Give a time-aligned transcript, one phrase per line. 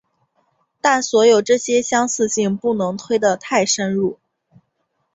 [0.81, 4.17] 但所有这些相似性不能推得太深入。